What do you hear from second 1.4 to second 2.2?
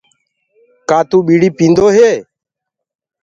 پيندو هي؟